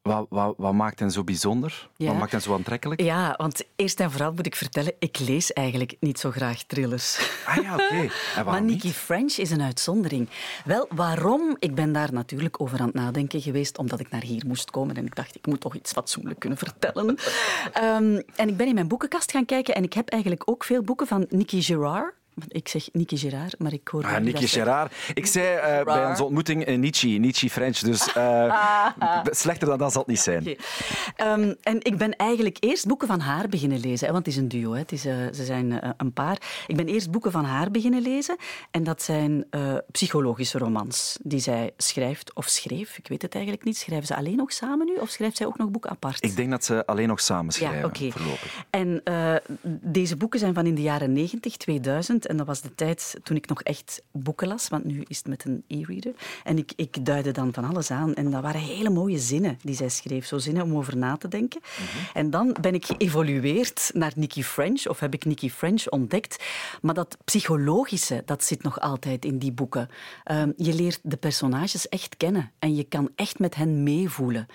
[0.09, 1.89] Wat, wat, wat, maakt hen zo bijzonder?
[1.97, 2.07] Ja.
[2.07, 3.01] Wat maakt hen zo aantrekkelijk?
[3.01, 7.31] Ja, want eerst en vooral moet ik vertellen, ik lees eigenlijk niet zo graag thrillers.
[7.47, 7.83] Ah ja, oké.
[8.35, 8.45] Okay.
[8.45, 10.29] Maar Nicky French is een uitzondering.
[10.65, 11.57] Wel, waarom?
[11.59, 14.97] Ik ben daar natuurlijk over aan het nadenken geweest, omdat ik naar hier moest komen
[14.97, 17.09] en ik dacht, ik moet toch iets fatsoenlijk kunnen vertellen.
[17.09, 20.83] um, en ik ben in mijn boekenkast gaan kijken en ik heb eigenlijk ook veel
[20.83, 22.15] boeken van Nicky Gerard.
[22.49, 24.05] Ik zeg Nicky Gerard, maar ik hoor...
[24.05, 24.95] Ah, Nicky Gerard.
[25.15, 29.93] Ik zei uh, bij onze ontmoeting uh, Nietzsche, Nietzsche French, dus uh, slechter dan dat
[29.93, 30.41] zal het niet zijn.
[30.41, 31.33] Okay.
[31.33, 34.41] Um, en ik ben eigenlijk eerst boeken van haar beginnen lezen, hè, want het is
[34.41, 34.79] een duo, hè.
[34.79, 36.39] Het is, ze zijn een paar.
[36.67, 38.37] Ik ben eerst boeken van haar beginnen lezen
[38.71, 39.47] en dat zijn
[39.93, 42.99] psychologische romans die zij schrijft of schreef.
[42.99, 43.77] Ik weet het eigenlijk niet.
[43.77, 46.25] Schrijven ze alleen nog samen nu of schrijft zij ook nog boeken apart?
[46.25, 48.11] Ik denk dat ze alleen nog samen schrijven, ja, okay.
[48.11, 48.65] voorlopig.
[48.71, 49.03] En
[49.83, 53.37] deze boeken zijn van in de jaren 90, 2000 en dat was de tijd toen
[53.37, 56.13] ik nog echt boeken las, want nu is het met een e-reader.
[56.45, 58.15] En ik, ik duidde dan van alles aan.
[58.15, 60.27] En dat waren hele mooie zinnen die zij schreef.
[60.27, 61.61] Zo zinnen om over na te denken.
[61.63, 62.09] Mm-hmm.
[62.13, 66.45] En dan ben ik geëvolueerd naar Nicky French, of heb ik Nicky French ontdekt.
[66.83, 69.89] Maar dat psychologische, dat zit nog altijd in die boeken.
[70.31, 72.53] Um, je leert de personages echt kennen.
[72.59, 74.47] En je kan echt met hen meevoelen.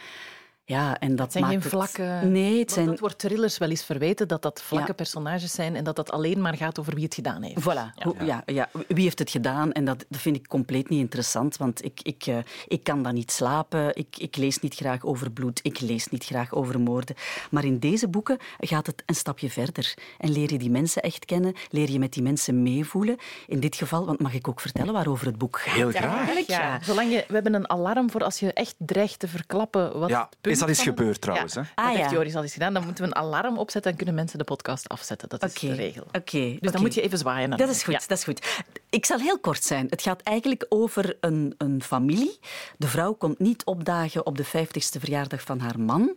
[0.70, 1.92] Ja, en dat het zijn maakt geen het...
[1.92, 2.28] vlakke...
[2.28, 2.86] Nee, het zijn...
[2.86, 4.94] Dat wordt thrillers wel eens verweten, dat dat vlakke ja.
[4.94, 7.62] personages zijn en dat dat alleen maar gaat over wie het gedaan heeft.
[7.62, 7.94] Voilà.
[7.96, 8.70] Ja, ja, ja.
[8.88, 9.72] wie heeft het gedaan?
[9.72, 13.14] En dat, dat vind ik compleet niet interessant, want ik, ik, uh, ik kan dan
[13.14, 17.16] niet slapen, ik, ik lees niet graag over bloed, ik lees niet graag over moorden.
[17.52, 19.94] Maar in deze boeken gaat het een stapje verder.
[20.18, 23.18] En leer je die mensen echt kennen, leer je met die mensen meevoelen.
[23.48, 25.74] In dit geval, want mag ik ook vertellen waarover het boek gaat?
[25.74, 26.48] Heel graag.
[26.48, 30.10] Ja, Zolang je, we hebben een alarm voor als je echt dreigt te verklappen wat
[30.10, 31.54] ja, het punt is dat eens gebeurd trouwens?
[31.56, 31.62] Hè?
[31.62, 32.12] Dat Ah, heeft ja.
[32.12, 32.74] Joris al eens gedaan.
[32.74, 35.30] Dan moeten we een alarm opzetten en kunnen mensen de podcast afzetten.
[35.30, 36.04] Dat is de regel.
[36.04, 36.20] Oké.
[36.32, 36.72] Dus oké.
[36.72, 37.50] dan moet je even zwaaien.
[37.58, 38.00] Dat is goed, Ja.
[38.08, 38.64] dat is goed.
[38.90, 39.88] Ik zal heel kort zijn.
[39.90, 42.40] Het gaat eigenlijk over een, een familie.
[42.78, 46.16] De vrouw komt niet opdagen op de 50ste verjaardag van haar man.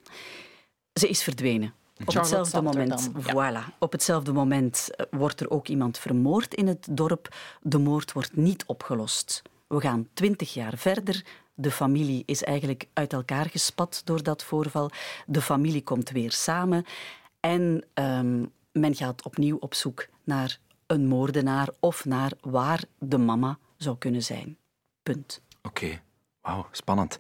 [0.92, 1.74] Ze is verdwenen.
[2.04, 3.76] Op hetzelfde moment, voilà.
[3.78, 7.34] Op hetzelfde moment eh, wordt er ook iemand vermoord in het dorp.
[7.60, 9.42] De moord wordt niet opgelost.
[9.66, 11.24] We gaan twintig jaar verder.
[11.54, 14.90] De familie is eigenlijk uit elkaar gespat door dat voorval.
[15.26, 16.84] De familie komt weer samen.
[17.40, 23.58] En ehm, men gaat opnieuw op zoek naar een moordenaar of naar waar de mama
[23.76, 24.56] zou kunnen zijn.
[25.02, 25.42] Punt.
[25.62, 26.00] Oké,
[26.40, 27.16] wauw, spannend.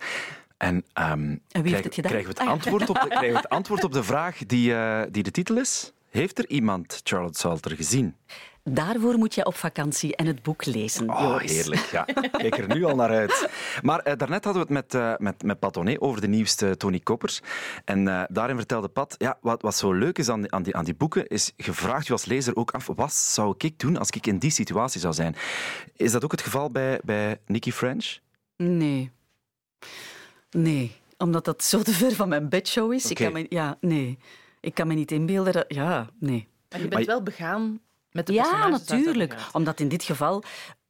[0.56, 2.10] En, heeft krijgen- het gedaan?
[2.10, 4.74] Krijgen we het, Ah, antwoord op de, krijgen we het antwoord op de vraag die,
[4.74, 5.92] eh, die de titel is?
[6.10, 8.16] Heeft er iemand Charlotte Salter gezien?
[8.64, 11.10] Daarvoor moet je op vakantie en het boek lezen.
[11.10, 11.52] Oh, Joris.
[11.52, 11.80] heerlijk.
[11.84, 12.04] Ja.
[12.42, 13.48] Kijk er nu al naar uit.
[13.82, 16.76] Maar eh, daarnet hadden we het met, eh met, met Pat Oné over de nieuwste
[16.76, 17.40] Tony Koppers.
[17.84, 20.76] En eh, daarin vertelde Pat, ja, wat, wat zo leuk is aan, die- aan, die,
[20.76, 23.96] aan die boeken, is je vraagt je als lezer ook af, wat zou ik doen
[23.96, 25.34] als ik in die situatie zou zijn?
[25.96, 28.18] Is dat ook het geval bij, bij Nicky French?
[28.56, 29.10] Nee.
[30.50, 33.04] Nee, omdat dat zo te ver van mijn bedshow is.
[33.04, 33.22] Ik Oké.
[33.24, 34.18] kan me, ja, nee.
[34.60, 35.52] Ik kan me niet inbeelden.
[35.52, 36.48] dat- Ja, nee.
[36.68, 37.80] Maar je bent Maar je- wel begaan
[38.12, 39.36] met de Ja, personages natuurlijk.
[39.52, 40.42] Omdat in dit geval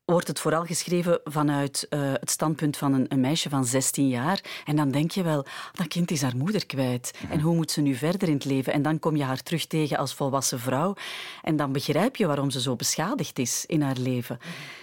[0.04, 4.40] wordt het vooral geschreven vanuit uh, het standpunt van een, een, meisje van 16 jaar.
[4.64, 7.18] En dan denk je wel, dat kind is haar moeder kwijt.
[7.30, 8.72] En hoe moet ze nu verder in het leven?
[8.72, 10.94] En dan kom je haar terug tegen als volwassen vrouw.
[11.42, 14.38] En dan begrijp je waarom ze zo beschadigd is in haar leven.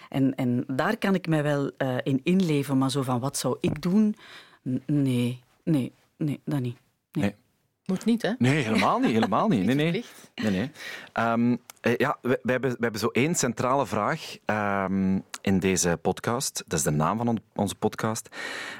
[0.09, 3.57] En, en daar kan ik mij wel uh, in inleven, maar zo van wat zou
[3.59, 4.15] ik doen?
[4.85, 6.77] Nee, nee, nee, dat niet.
[7.11, 7.23] Nee.
[7.23, 7.35] nee.
[7.89, 8.31] Moet niet, hè?
[8.37, 9.11] Nee, helemaal niet.
[9.11, 9.65] Helemaal niet.
[9.69, 10.05] Nee, nee.
[10.35, 10.71] nee, nee.
[11.27, 16.63] Um, ja, we, we, hebben, we hebben zo één centrale vraag um, in deze podcast.
[16.67, 18.29] Dat is de naam van on, onze podcast.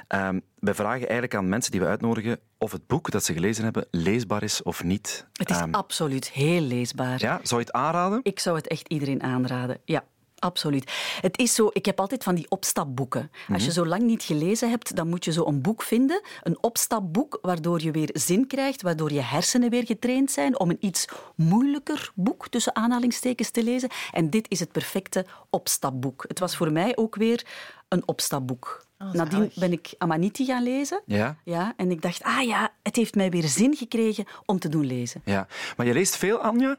[0.08, 3.64] Um, we vragen eigenlijk aan mensen die we uitnodigen of het boek dat ze gelezen
[3.64, 5.26] hebben leesbaar is of niet.
[5.32, 7.20] Het is absoluut heel leesbaar.
[7.20, 8.20] Ja, zou je het aanraden?
[8.22, 10.04] Ik zou het echt iedereen aanraden, ja.
[10.40, 10.92] Absoluut.
[11.20, 13.30] Het is zo, ik heb altijd van die opstapboeken.
[13.52, 13.78] Als je mhm.
[13.78, 17.82] zo lang niet gelezen hebt, dan moet je zo een boek vinden, een opstapboek, waardoor
[17.82, 22.48] je weer zin krijgt, waardoor je hersenen weer getraind zijn om een iets moeilijker boek
[22.48, 23.88] tussen aanhalingstekens te lezen.
[24.12, 26.24] En dit is het perfecte opstapboek.
[26.28, 27.46] Het was voor mij ook weer
[27.88, 28.84] een opstapboek.
[28.98, 31.02] Oh, Nadien ben ik Amaniti gaan lezen.
[31.06, 31.36] Ja?
[31.44, 34.86] Ja, en ik dacht, ah ja, het heeft mij weer zin gekregen om te doen
[34.86, 35.22] lezen.
[35.24, 35.46] Ja.
[35.76, 36.76] Maar je leest veel, Anja?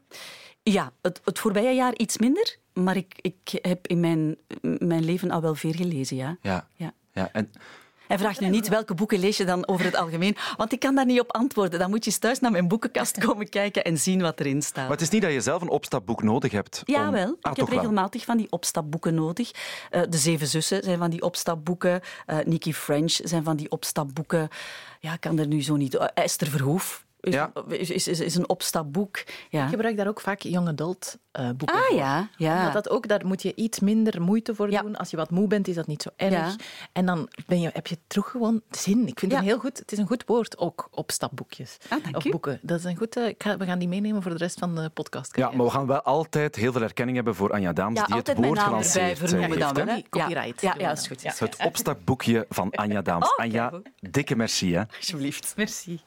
[0.63, 2.57] Ja, het, het voorbije jaar iets minder.
[2.73, 6.37] Maar ik, ik heb in mijn, mijn leven al wel veel gelezen, ja.
[6.41, 6.67] Ja.
[6.75, 6.93] ja.
[7.13, 7.29] ja.
[7.31, 7.51] En...
[8.11, 10.95] Hij vraagt nu niet welke boeken lees je dan over het algemeen, want ik kan
[10.95, 11.79] daar niet op antwoorden.
[11.79, 14.83] Dan moet je thuis naar mijn boekenkast komen kijken en zien wat erin staat.
[14.83, 16.81] Maar het is niet dat je zelf een opstapboek nodig hebt?
[16.85, 17.37] Ja, wel.
[17.41, 19.51] Ah, ik heb regelmatig van die opstapboeken nodig.
[19.91, 22.01] Uh, de Zeven Zussen zijn van die opstapboeken.
[22.27, 24.49] Uh, Nicky French zijn van die opstapboeken.
[24.99, 25.93] Ja, ik kan er nu zo niet...
[25.93, 27.51] Uh, Esther Verhoef is, ja.
[27.67, 29.23] is, is, is, een opstapboek.
[29.49, 29.63] Ja.
[29.63, 31.95] Ik gebruik daar ook vaak young adult uh, boeken ah, voor.
[31.95, 32.71] Ja, ja.
[32.71, 34.95] dat ook, daar moet je iets minder moeite voor doen.
[34.95, 36.55] Als je wat moe bent, is dat niet zo erg.
[36.91, 39.07] En dan ben je, heb je terug gewoon zin.
[39.07, 39.77] Ik vind het heel goed.
[39.77, 41.77] Het is een goed woord, ook opstapboekjes.
[41.89, 42.59] Ah, of boeken.
[42.61, 43.17] Dat is een goed...
[43.17, 45.37] Uh, ga, we gaan die meenemen voor de rest van de podcast.
[45.37, 48.33] Ja, maar we gaan wel altijd heel veel erkenning hebben voor Anja Daams, die het
[48.37, 49.59] woord gelanceerd heeft.
[49.59, 50.61] Dan wel, Copyright.
[50.61, 51.39] Ja, ja, is goed.
[51.39, 53.25] Het opstapboekje van Anja Daams.
[53.25, 54.73] Oh, Anja, dikke merci.
[54.73, 54.83] Hè.
[54.97, 55.53] Alsjeblieft.
[55.55, 56.01] Merci.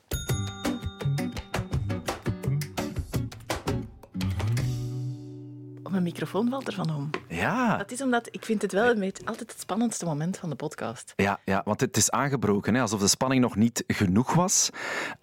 [6.05, 7.11] Microfoon valt ervan om.
[7.29, 7.77] Ja.
[7.77, 8.87] Dat is omdat ik vind het wel
[9.25, 11.13] altijd het spannendste moment van de podcast.
[11.17, 12.75] Ja, ja want het is aangebroken.
[12.75, 14.71] Hè, alsof de spanning nog niet genoeg was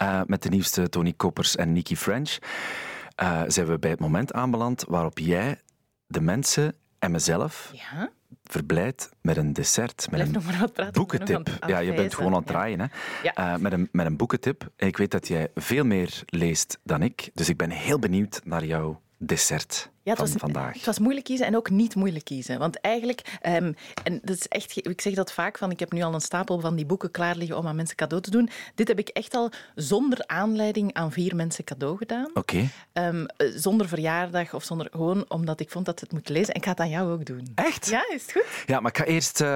[0.01, 2.37] uh, met de nieuwste Tony Koppers en Nicky French.
[3.23, 5.59] Uh, zijn we bij het moment aanbeland waarop jij
[6.07, 8.11] de mensen en mezelf ja?
[8.43, 11.49] verblijdt met een dessert, met een nog maar wat praten, boekentip.
[11.67, 12.79] ja, je bent gewoon aan het draaien.
[12.79, 12.85] Hè?
[13.23, 13.53] Ja.
[13.53, 14.71] Uh, met, een, met een boekentip.
[14.75, 18.41] En ik weet dat jij veel meer leest dan ik, dus ik ben heel benieuwd
[18.43, 20.73] naar jouw dessert ja, het was, vandaag.
[20.73, 22.59] Het was moeilijk kiezen en ook niet moeilijk kiezen.
[22.59, 26.01] Want eigenlijk, um, en dat is echt, ik zeg dat vaak, van ik heb nu
[26.01, 28.49] al een stapel van die boeken klaar liggen om aan mensen cadeau te doen.
[28.75, 32.29] Dit heb ik echt al zonder aanleiding aan vier mensen cadeau gedaan.
[32.33, 32.39] Oké.
[32.39, 33.07] Okay.
[33.07, 36.53] Um, eh, zonder verjaardag of zonder, gewoon omdat ik vond dat ze het moet lezen.
[36.53, 37.51] En ik ga het aan jou ook doen.
[37.55, 37.89] Echt?
[37.89, 38.63] Ja, is het goed?
[38.65, 39.47] Ja, maar ik ga eerst, uh,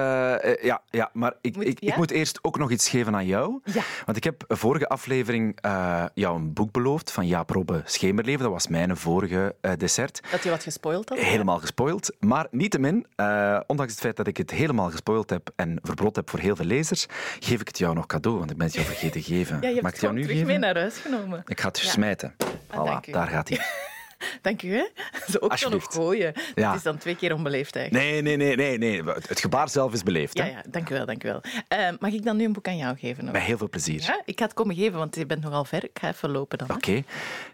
[0.62, 1.90] ja, ja, maar ik moet, ik, ja?
[1.90, 3.60] ik, moet eerst ook nog iets geven aan jou.
[3.64, 3.82] Ja.
[4.04, 8.42] Want ik heb vorige aflevering uh, jou een boek beloofd van Jaap Robbe Schemerleven.
[8.42, 10.20] Dat was mijn vorige dessert.
[10.36, 11.18] Dat je wat gespoild had?
[11.18, 12.16] Helemaal gespoild.
[12.20, 16.30] Maar niettemin, uh, ondanks het feit dat ik het helemaal gespoild heb en verbrod heb
[16.30, 17.06] voor heel veel lezers,
[17.40, 19.58] geef ik het jou nog cadeau, want ik ben het jou vergeten te geven.
[19.60, 20.50] Ja, je hebt het jou nu terug geven?
[20.50, 21.42] mee naar huis genomen.
[21.46, 21.90] Ik ga het ja.
[21.90, 22.34] smijten.
[22.66, 23.60] Ah, voilà, daar gaat hij.
[24.42, 24.88] Dank u, hè.
[25.32, 26.32] Zo ook kan nog gooien.
[26.54, 26.68] Ja.
[26.68, 28.04] Het is dan twee keer onbeleefd eigenlijk.
[28.04, 28.56] Nee, nee, nee.
[28.56, 29.02] nee, nee.
[29.04, 30.38] Het gebaar zelf is beleefd.
[30.38, 31.40] Ja, ja dank u wel, dank u wel.
[31.68, 33.24] Uh, mag ik dan nu een boek aan jou geven?
[33.24, 33.32] Nog?
[33.32, 34.02] Met heel veel plezier.
[34.02, 35.84] Ja, ik ga het komen geven, want je bent nogal ver.
[35.84, 36.70] Ik ga even lopen dan.
[36.70, 36.76] Oké.
[36.76, 37.04] Okay.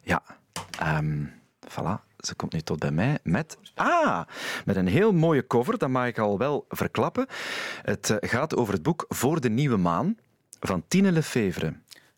[0.02, 0.22] Ja.
[0.98, 1.32] Um,
[1.68, 4.20] voilà ze komt nu tot bij mij met, ah,
[4.64, 7.26] met een heel mooie cover, dat mag ik al wel verklappen.
[7.82, 10.16] Het eh, gaat over het boek Voor de Nieuwe Maan
[10.60, 11.74] van Tine Lefevre.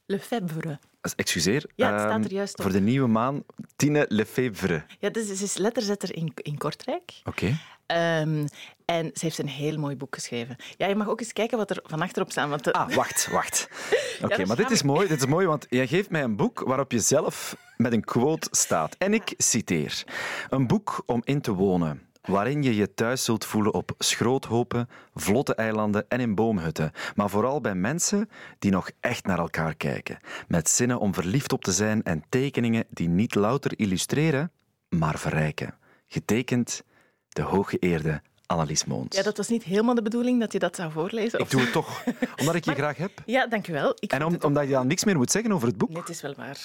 [0.06, 0.78] Lefebvre.
[1.16, 1.64] Excuseer.
[1.74, 2.62] Ja, het staat er ehm, juist op.
[2.64, 3.42] Voor de nieuwe maan,
[3.76, 4.84] Tine Lefebvre.
[4.98, 7.20] Ja, dus ze is letterzetter in, in Kortrijk.
[7.24, 7.46] Oké.
[7.86, 8.46] Um,
[8.84, 10.56] en ze heeft een heel mooi boek geschreven.
[10.76, 12.48] Ja, je mag ook eens kijken wat er van achterop staat.
[12.48, 13.68] Want Ah, wacht, wacht.
[14.22, 16.92] Oké, maar dit is, mooi, dit is mooi, want jij geeft mij een boek waarop
[16.92, 18.94] je zelf met een quote staat.
[18.98, 20.04] En ik citeer.
[20.48, 25.54] Een boek om in te wonen waarin je je thuis zult voelen op schroothopen, vlotte
[25.54, 30.68] eilanden en in boomhutten, maar vooral bij mensen die nog echt naar elkaar kijken, met
[30.68, 34.52] zinnen om verliefd op te zijn en tekeningen die niet louter illustreren,
[34.88, 35.74] maar verrijken.
[36.06, 36.82] Getekend
[37.28, 38.22] de hooggeëerde
[38.54, 39.16] Annelies Moons.
[39.16, 41.38] Ja, dat was niet helemaal de bedoeling dat je dat zou voorlezen.
[41.38, 42.04] Ik doe het toch,
[42.40, 43.10] omdat ik je graag heb.
[43.26, 43.96] Ja, dankjewel.
[43.98, 45.88] Ik en omdat je dan niks meer moet zeggen over het boek.
[45.88, 46.58] Nee, het is wel waar.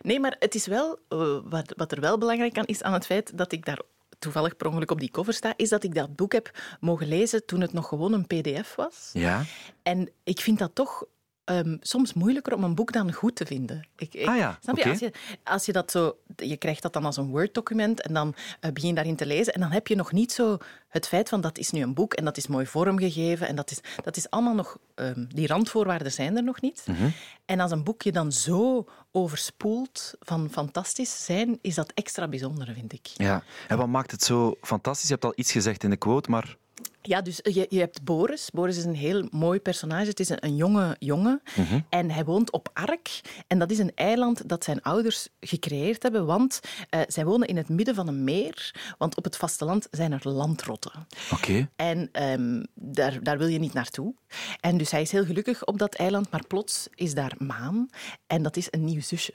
[0.00, 3.06] Nee, maar het is wel, uh, wat, wat er wel belangrijk aan is aan het
[3.06, 3.80] feit dat ik daar
[4.18, 7.46] toevallig per ongeluk op die cover sta, is dat ik dat boek heb mogen lezen
[7.46, 9.10] toen het nog gewoon een pdf was.
[9.12, 9.44] Ja.
[9.82, 11.04] En ik vind dat toch
[11.48, 13.86] ehm, soms moeilijker om een boek dan goed te vinden.
[13.96, 14.88] Ik, ik- Ah ja, snap je?
[14.90, 15.12] Als je?
[15.44, 16.16] Als je dat zo...
[16.36, 19.52] Je krijgt dat dan als een Word-document en dan eh, begin je daarin te lezen
[19.52, 20.56] en dan heb je nog niet zo
[20.88, 23.70] het feit van dat is nu een boek en dat is mooi vormgegeven en dat
[23.70, 24.78] is, dat is allemaal nog...
[24.94, 26.82] ehm, die randvoorwaarden zijn er nog niet.
[26.86, 27.08] Mhm.
[27.44, 28.86] En als een boekje dan zo
[29.32, 33.06] overspoelt van fantastisch zijn, is dat extra bijzonder, vind ik.
[33.06, 33.42] Ja.
[33.68, 35.06] En wat maakt het zo fantastisch?
[35.08, 36.56] Je hebt al iets gezegd in de quote, maar
[37.02, 38.50] Ja, dus je, je hebt Boris.
[38.50, 40.08] Boris is een heel mooi personage.
[40.08, 41.42] Het is een, een jonge jongen.
[41.88, 43.20] En hij woont op Ark.
[43.46, 46.26] En dat is een eiland dat zijn ouders gecreëerd hebben.
[46.26, 48.74] Want eh, zij wonen in het midden van een meer.
[48.98, 51.06] Want op het vasteland zijn er landrotten.
[51.32, 51.68] oké.
[51.76, 54.14] En ehm, daar, daar wil je niet naartoe.
[54.60, 56.30] En dus hij is heel gelukkig op dat eiland.
[56.30, 57.88] Maar plots is daar Maan.
[58.26, 59.34] En dat is een nieuw zusje.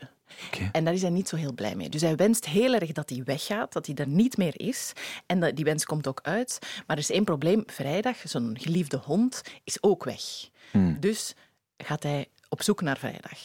[0.71, 1.89] En daar is hij niet zo heel blij mee.
[1.89, 4.93] Dus hij wenst heel erg dat hij weggaat, dat hij er niet meer is.
[5.25, 6.57] En dat, die wens komt ook uit.
[6.61, 7.63] Maar er is één probleem.
[7.65, 10.21] Vrijdag, zo'n geliefde hond, is ook weg.
[10.99, 11.33] Dus
[11.77, 13.39] gaat hij op zoek naar vrijdag.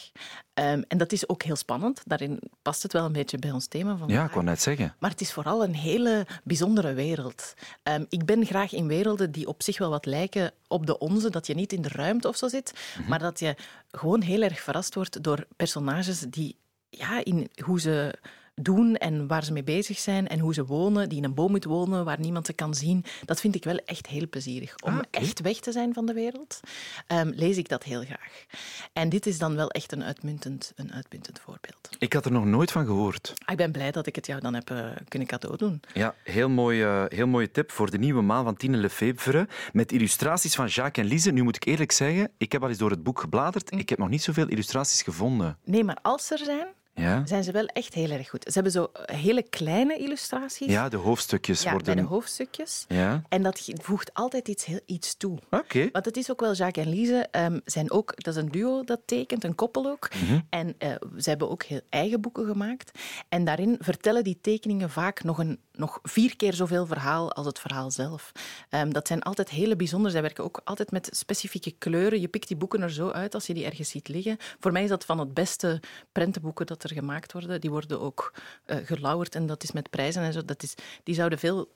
[0.53, 2.01] Ehm, en dat is ook heel spannend.
[2.05, 4.95] Daarin past het wel een beetje bij ons thema van Ja, ik wou net zeggen.
[4.99, 7.53] Maar het is vooral een hele bijzondere wereld.
[7.83, 11.29] Ehm, ik ben graag in werelden die op zich wel wat lijken op de onze.
[11.29, 12.73] Dat je niet in de ruimte of zo zit,
[13.07, 13.55] maar dat je
[13.91, 16.55] gewoon heel erg verrast wordt door personages die
[16.89, 18.13] ja, in hoe ze
[18.61, 21.51] doen en waar ze mee bezig zijn en hoe ze wonen, die in een boom
[21.51, 23.05] moeten wonen waar niemand ze kan zien.
[23.25, 24.75] Dat vind ik wel echt heel plezierig.
[24.83, 26.59] Om Ah, echt weg te zijn van de wereld,
[27.07, 28.45] ehm, lees ik dat heel graag.
[28.93, 31.89] En dit is dan wel echt een uitmuntend, een uitmuntend voorbeeld.
[31.99, 33.33] Ik had er nog nooit van gehoord.
[33.45, 35.81] Ah, Ik ben blij dat ik het jou dan heb eh, kunnen cadeau doen.
[35.93, 39.47] Ja, heel, mooi, eh, heel mooie tip voor de nieuwe maan van Tine Lefebvre.
[39.73, 41.31] Met illustraties van Jacques en Lise.
[41.31, 43.71] Nu moet ik eerlijk zeggen, ik heb al eens door het boek gebladerd.
[43.71, 45.57] Ik heb nog niet zoveel illustraties gevonden.
[45.63, 46.67] Nee, maar als er zijn,
[46.99, 48.43] Ja, zijn ze wel echt heel erg goed.
[48.43, 51.93] Ze hebben zo hele kleine illustraties ja de hoofdstukjes ja, worden...
[51.93, 52.85] bij de hoofdstukjes.
[52.87, 55.37] Ja, En dat voegt altijd iets, heel, iets toe.
[55.49, 55.89] oké.
[55.91, 58.83] Want het is ook wel, Jacques en Lise ehm, zijn ook, dat is een duo
[58.83, 60.09] dat tekent, een koppel ook.
[60.49, 62.99] En eh, ze hebben ook heel eigen boeken gemaakt.
[63.29, 67.59] En daarin vertellen die tekeningen vaak nog, een, nog vier keer zoveel verhaal als het
[67.59, 68.31] verhaal zelf.
[68.69, 70.11] Ehm, dat zijn altijd hele bijzonder.
[70.11, 72.21] Zij werken ook altijd met specifieke kleuren.
[72.21, 74.37] Je pikt die boeken er zo uit als je die ergens ziet liggen.
[74.59, 75.81] Voor mij is dat van het beste
[76.11, 77.61] prentenboeken dat er gemaakt worden.
[77.61, 78.33] Die worden ook
[78.65, 80.45] eh gelauwerd en dat is met prijzen en zo.
[80.45, 80.73] Dat is,
[81.03, 81.69] die zouden veel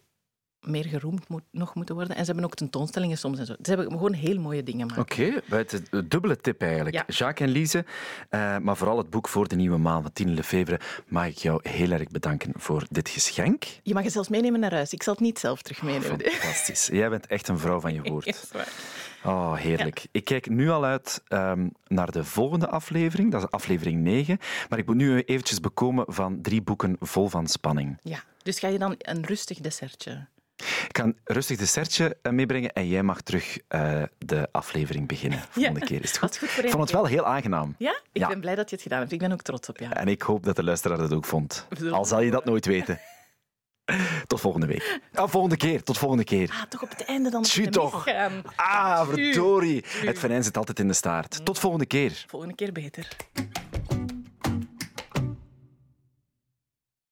[0.63, 2.15] meer geroemd moet, nog moeten worden.
[2.15, 3.55] En ze hebben ook tentoonstellingen soms en zo.
[3.61, 5.11] Ze hebben gewoon heel mooie dingen gemaakt.
[5.11, 6.95] Oké, is een dubbele tip eigenlijk.
[6.95, 7.03] Ja.
[7.07, 7.85] Jacques en Lise,
[8.29, 10.79] eh, maar vooral het boek voor de nieuwe maan van Tine Lefebvre.
[11.07, 13.65] Mag ik jou heel erg bedanken voor dit geschenk.
[13.83, 14.93] Je mag het zelfs meenemen naar huis.
[14.93, 16.19] Ik zal het niet zelf terug meenemen.
[16.19, 16.87] Fantastisch.
[16.87, 18.51] Jij bent echt een vrouw van je woord.
[19.25, 20.05] Oh, heerlijk.
[20.11, 23.31] Ik kijk nu al uit ehm, naar de volgende aflevering.
[23.31, 24.37] Dat is aflevering 9.
[24.69, 27.97] Maar ik moet nu eventjes bekomen van drie boeken vol van spanning.
[28.01, 30.27] Ja, dus ga je dan een rustig dessertje?
[30.87, 35.39] Ik ga rustig dessertje eh, meebrengen en jij mag terug eh, de aflevering beginnen.
[35.51, 36.41] Volgende Ja, keer is het goed.
[36.41, 37.75] ik vond het wel heel aangenaam.
[37.77, 37.99] Ja?
[38.11, 38.27] Ik Ja.
[38.27, 39.11] ben blij dat je het gedaan hebt.
[39.11, 39.93] Ik ben ook trots op jou.
[39.93, 41.67] En ik hoop dat de luisteraar dat ook vond.
[41.91, 42.99] Al zal je dat nooit weten.
[44.27, 44.99] Tot volgende week.
[45.13, 45.83] Ah, volgende keer.
[45.83, 46.49] Tot volgende keer.
[46.49, 47.41] Ah, toch op het einde dan.
[47.41, 48.07] Nog toch.
[48.55, 49.83] Ah, verdorie.
[50.05, 51.45] Het venijn zit altijd in de staart.
[51.45, 52.23] Tot volgende keer.
[52.27, 53.07] Volgende keer beter.